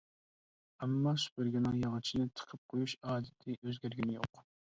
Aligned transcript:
ئەمما 0.85 1.13
سۈپۈرگىنىڭ 1.23 1.77
ياغىچىنى 1.81 2.25
تىقىپ 2.41 2.63
قۇيۇش 2.73 2.97
ئادىتى 3.11 3.61
ئۆزگەرگىنى 3.61 4.19
يوق. 4.19 4.43